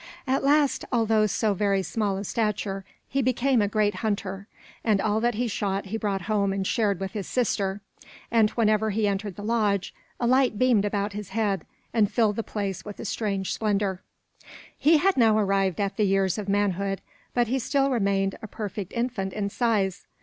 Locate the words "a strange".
12.99-13.53